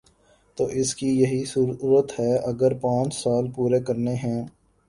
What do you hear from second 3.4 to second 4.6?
پورے کرنے ہیں۔